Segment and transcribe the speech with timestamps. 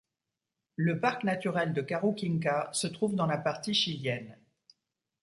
[0.77, 4.35] Le parc naturel de Karukinka se trouve dans la partie chilienne.